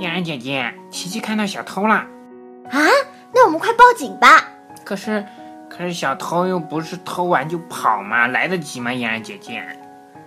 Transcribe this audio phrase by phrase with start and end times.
[0.00, 1.94] 嫣然姐姐，琪琪看到小偷了。
[1.94, 2.80] 啊，
[3.34, 4.48] 那我们快报警吧！
[4.82, 5.22] 可是，
[5.68, 8.90] 可是小偷又不是偷完就跑嘛，来得及吗？
[8.94, 9.62] 嫣然姐姐。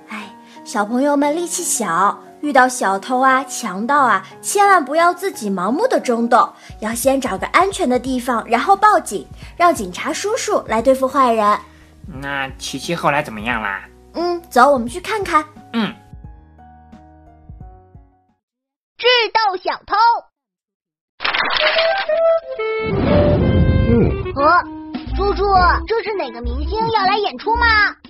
[0.09, 0.25] 哎，
[0.63, 6.47] 小朋友们力气小，遇到小偷啊、强盗啊，千万不要自己盲目的冲动，
[6.79, 9.25] 要先找个安全的地方，然后报警，
[9.57, 11.57] 让警察叔叔来对付坏人。
[12.21, 13.81] 那琪琪后来怎么样啦？
[14.13, 15.43] 嗯，走，我们去看看。
[15.71, 15.91] 嗯，
[19.03, 19.97] 智斗小偷。
[23.89, 23.99] 嗯，
[24.33, 24.63] 呃，
[25.17, 25.43] 叔叔，
[25.85, 27.65] 这是哪个明星要来演出吗？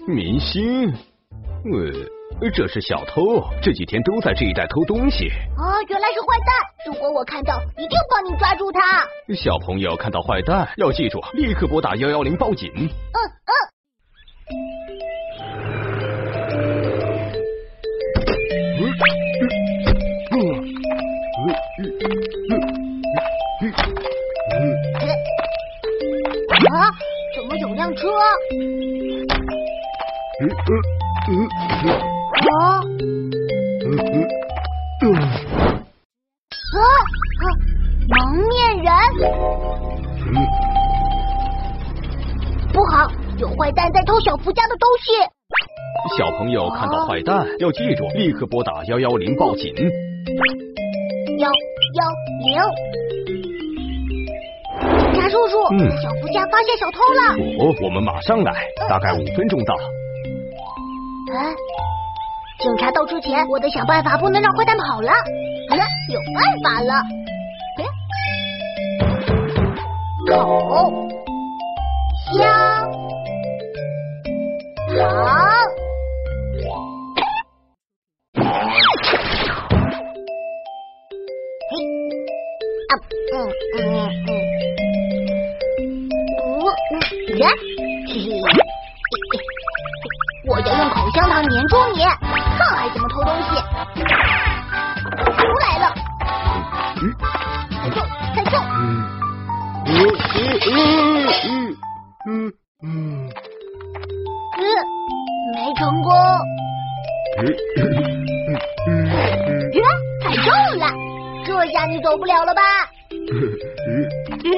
[0.08, 5.30] 明星，呃，这是小偷，这几天都在这一带偷东西。
[5.58, 6.54] 啊，原来是坏蛋！
[6.86, 9.04] 如果我看到，一定帮你抓住他。
[9.34, 12.72] 小朋友看到坏蛋要记住，立刻拨打幺幺零报警。
[12.76, 13.23] 嗯嗯。
[27.36, 28.12] 怎么有辆车？
[28.12, 28.24] 啊？
[32.62, 32.80] 啊？
[36.76, 36.82] 啊！
[38.08, 38.52] 蒙面
[38.84, 38.86] 人！
[42.72, 43.10] 不好，
[43.40, 45.12] 有坏蛋在偷小福家的东西。
[46.20, 49.74] 小朋友看到坏蛋要记住，立刻拨打幺幺零报警。
[51.40, 51.50] 幺
[51.96, 52.06] 幺
[52.46, 53.43] 零。
[55.30, 57.34] 叔叔，嗯小福家发现小偷了。
[57.60, 59.76] 哦，我们马上来，大概五分钟到。
[61.34, 61.56] 嗯，
[62.60, 65.12] 警察到之前，我得想办法，不能让坏蛋跑了。
[65.70, 65.78] 嗯，
[66.10, 66.94] 有办法了。
[67.80, 67.86] 嗯，
[70.28, 71.10] 口
[72.32, 72.42] 香
[74.90, 74.98] 糖。
[81.70, 81.72] 嘿，
[82.90, 82.92] 啊，
[83.34, 83.36] 嗯
[83.76, 84.30] 嗯嗯，嗯
[87.34, 87.50] 嗯，呀，
[88.08, 88.30] 嘿嘿。
[90.46, 93.50] 我要用口香糖粘住你，看还怎么偷东西！
[95.38, 95.86] 出来了，
[97.82, 97.96] 快救，
[98.36, 98.54] 快救！
[99.86, 99.90] 嗯
[100.36, 100.78] 嗯
[101.50, 101.50] 嗯
[102.28, 102.30] 嗯
[102.84, 102.86] 嗯，
[105.56, 106.14] 没成功。
[109.72, 109.82] 耶，
[110.22, 110.46] 太重
[110.78, 110.86] 了，
[111.46, 112.62] 这下你走不了了吧？
[114.44, 114.50] 呃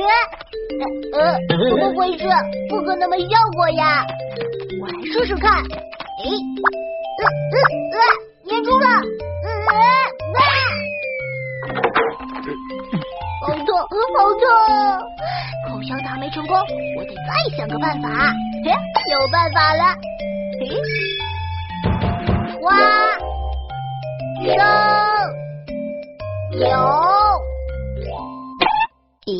[1.13, 2.25] 呃，怎么回事？
[2.69, 4.05] 不可能没效果呀！
[4.81, 5.53] 我来试试看。
[5.53, 5.61] 哎，
[7.19, 7.55] 呃呃
[7.93, 7.97] 呃，
[8.49, 8.87] 粘住了！
[9.43, 10.41] 呃啊！
[13.41, 13.85] 好痛，好
[14.41, 14.43] 痛！
[15.69, 18.09] 口香糖没成功，我得再想个办法。
[18.65, 18.69] 诶，
[19.11, 19.83] 有办法了！
[20.59, 20.63] 哎，
[22.61, 22.65] 花
[24.43, 24.47] 生
[26.59, 26.65] 油，
[29.25, 29.33] 咦，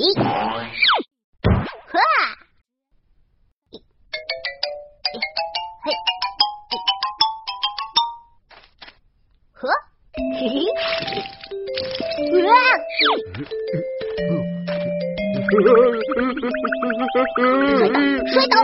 [18.32, 18.56] 摔倒！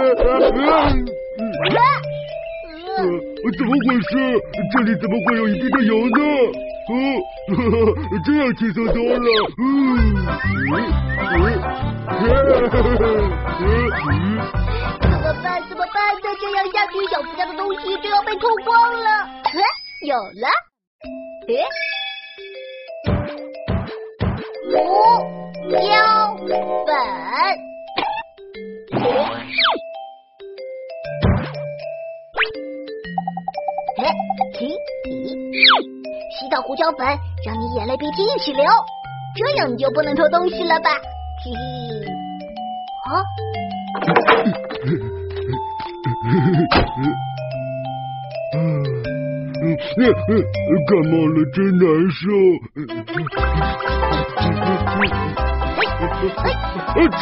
[1.72, 1.79] 啊！
[3.57, 4.12] 怎么回事？
[4.74, 6.19] 这里怎么会有一地的油呢？
[6.91, 6.94] 哦，
[8.25, 9.28] 这样轻松多了。
[9.57, 9.63] 嗯，
[12.09, 12.13] 嗯
[15.01, 15.46] 怎么办？
[15.69, 15.97] 怎么办？
[16.22, 19.07] 再这样下去，小福家的东西就要被偷光了。
[20.07, 20.47] 有了。
[21.47, 21.63] 诶，
[36.61, 37.07] 胡椒粉，
[37.45, 38.66] 让你眼泪鼻涕一起流，
[39.35, 40.89] 这样你就不能偷东西了吧？
[41.44, 41.59] 嘿嘿。
[43.07, 43.11] 啊？
[50.88, 51.81] 感冒了真难
[52.12, 52.21] 受。
[56.95, 57.00] 啊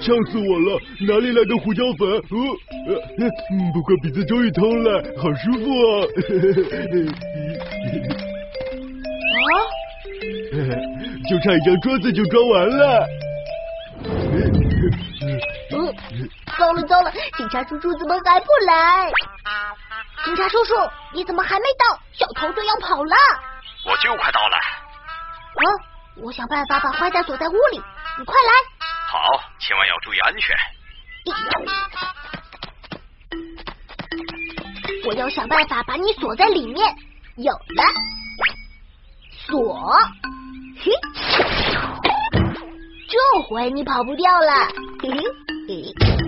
[0.00, 0.78] 呛死我了！
[1.00, 2.08] 哪里来的胡椒粉？
[2.08, 6.04] 呃，嗯，不过鼻子终于通了，好舒服啊！
[9.38, 9.54] 啊？
[11.30, 13.06] 就差一张桌子就装完了。
[15.72, 15.94] 嗯，
[16.58, 19.10] 糟了糟了，警察叔叔怎么还不来？
[20.24, 20.74] 警察叔叔，
[21.14, 21.98] 你怎么还没到？
[22.12, 23.16] 小偷就要跑了。
[23.86, 24.56] 我就快到了。
[24.56, 25.64] 啊，
[26.22, 27.80] 我想办法把坏蛋锁在屋里，
[28.18, 28.52] 你快来。
[30.02, 30.56] 注意安全。
[35.06, 36.94] 我要想办法把你锁在里面。
[37.36, 37.82] 有了，
[39.46, 39.90] 锁，
[40.78, 40.92] 嘿，
[43.08, 44.68] 这回你跑不掉了。
[45.02, 45.22] 嘿嘿
[45.66, 46.21] 嘿，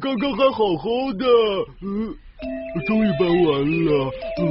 [0.00, 0.84] 刚刚还好好
[1.18, 1.24] 的，
[1.82, 2.14] 嗯、
[2.86, 3.90] 终于搬完了，
[4.40, 4.42] 嗯、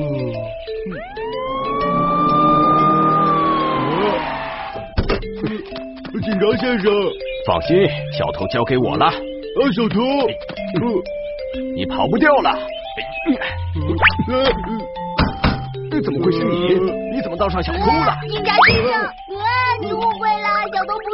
[6.14, 6.92] 呃，警察先生，
[7.46, 7.88] 放心，
[8.18, 9.12] 小偷交给我了，啊，
[9.75, 10.31] 小偷，呃
[11.75, 12.58] 你跑不掉了。
[16.04, 16.75] 怎么会是你？
[17.16, 18.16] 你怎么当上小偷了？
[18.30, 19.12] 警察先生，呃，
[19.81, 21.10] 你误会了，小偷不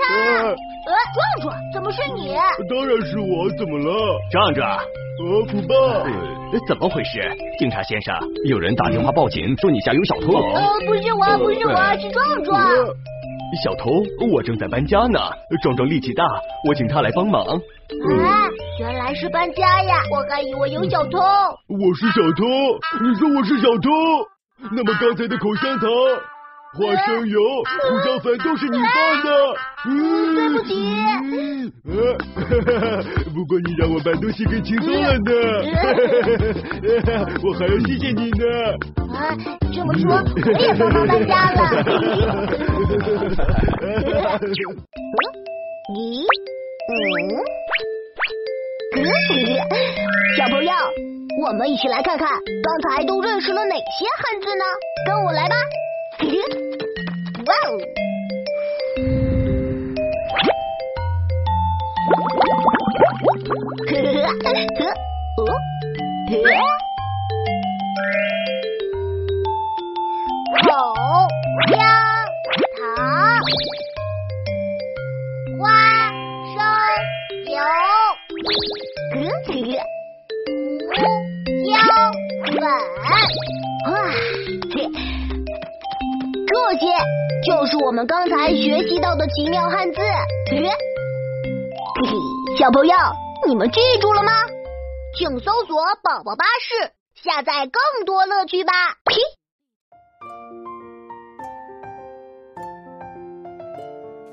[0.00, 0.14] 他。
[0.14, 2.34] 呃，呃，壮壮，怎么是你？
[2.68, 4.18] 当然是我，怎么了？
[4.30, 5.74] 壮壮，呃，虎爸，
[6.04, 7.20] 呃，怎么回事？
[7.58, 8.14] 警察先生，
[8.46, 10.32] 有人打电话报警说你家有小偷。
[10.54, 12.60] 呃，不是我，不是我，是壮壮。
[12.62, 12.96] 呃
[13.64, 13.90] 小偷，
[14.32, 15.18] 我正在搬家呢。
[15.60, 16.24] 壮壮力气大，
[16.68, 17.44] 我请他来帮忙。
[17.44, 18.46] 啊，
[18.78, 19.96] 原来是搬家呀！
[20.12, 21.18] 我还以为有小偷。
[21.66, 22.46] 我是小偷，
[23.02, 23.90] 你说我是小偷？
[24.70, 25.90] 那么刚才的口香糖、
[26.72, 27.40] 花生油、
[27.82, 28.86] 胡椒粉都是你放
[29.24, 29.30] 的？
[29.86, 30.70] 嗯，对不起
[33.34, 35.32] 不过你让我把东西给轻松了呢，
[37.42, 38.44] 我还要谢谢你呢。
[39.12, 39.34] 啊，
[39.74, 41.60] 这么说，我也帮忙搬家了。
[45.90, 46.22] 咦，
[46.86, 46.94] 嗯，
[50.36, 50.70] 小朋友，
[51.44, 54.64] 我们一起来看看刚才都认识了哪些汉字呢？
[55.06, 55.56] 跟我来吧。
[56.20, 56.26] 哇
[57.66, 57.80] 哦！
[70.68, 70.74] 哦，口
[71.70, 71.74] 香
[72.76, 72.78] 糖，
[75.58, 75.60] 花
[76.54, 76.58] 生
[77.46, 77.56] 油，
[79.14, 79.48] 胡椒
[82.44, 83.92] 粉，哇，
[86.50, 86.86] 这些
[87.44, 90.00] 就是我们刚才学习到的奇妙汉字。
[90.50, 90.66] 嘿嘿，
[92.58, 92.92] 小朋友，
[93.46, 94.32] 你们记住了吗？
[95.16, 98.72] 请搜索“宝宝巴士”，下载更多乐趣吧。
[99.04, 99.14] 嘿！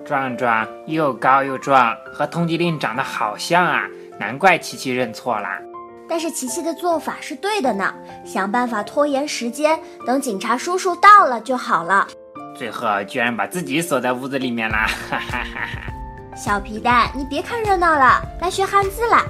[0.03, 3.83] 壮壮又高又壮，和通缉令长得好像啊，
[4.19, 5.59] 难怪琪琪认错啦。
[6.09, 7.93] 但是琪琪的做法是对的呢，
[8.25, 12.07] 想办法拖延时间，等警察叔叔到了就好了。
[12.55, 16.35] 最后居然把自己锁在屋子里面啦， 哈哈哈哈！
[16.35, 19.23] 小皮蛋，你别看热闹了，来学汉字啦。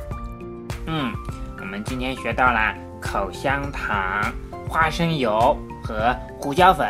[0.86, 1.12] 嗯，
[1.60, 4.22] 我们今天学到了口香糖、
[4.70, 6.88] 花生油和胡椒粉。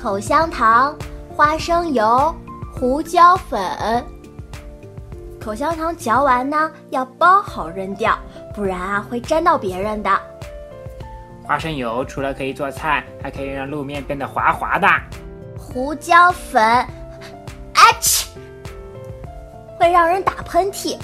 [0.00, 0.96] 口香糖、
[1.34, 2.34] 花生油、
[2.72, 3.60] 胡椒粉。
[5.40, 8.18] 口香糖嚼完呢，要包好扔掉，
[8.54, 10.10] 不然啊会沾到别人的。
[11.42, 14.88] 花生油除了可以做菜，还可以让路面变得滑滑的。
[15.58, 16.88] 胡椒粉，啊
[18.00, 18.28] 嚏，
[19.78, 20.96] 会让人打喷嚏。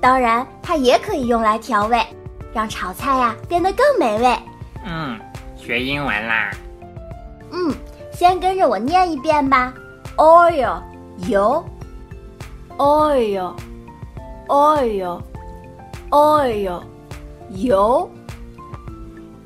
[0.00, 2.00] 当然，它也可以用来调味，
[2.52, 4.38] 让炒菜呀、变得更美味。
[4.86, 5.18] 嗯，
[5.56, 6.50] 学英文啦。
[7.50, 7.74] 嗯，
[8.12, 9.72] 先跟着我念一遍吧。
[10.16, 10.80] oil
[11.28, 11.64] 油
[12.78, 13.54] ，oil
[14.48, 15.20] oil
[16.10, 16.82] oil
[17.50, 18.10] 油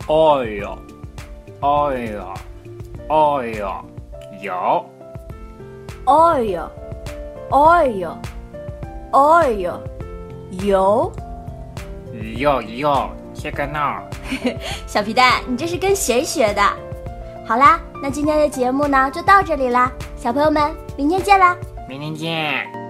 [0.07, 0.79] oil
[1.61, 2.35] oil
[3.09, 3.85] oil
[4.41, 4.87] 油
[6.07, 6.69] oil
[7.51, 8.17] oil
[9.13, 9.81] oil
[10.65, 11.13] 油。
[12.39, 14.03] 哟哟，切个闹。
[14.87, 16.63] 小皮蛋，你这是跟谁学的？
[17.47, 21.57] 好啦，那今天的节目呢就到这里啦，小朋友们，明天见啦！
[21.89, 22.84] 明天见。